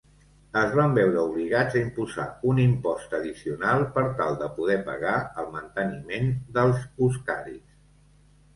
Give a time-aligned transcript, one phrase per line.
[0.59, 5.53] Es van veure obligats a imposar un impost addicional per tal de poder pagar el
[5.59, 7.65] manteniment dels huscarls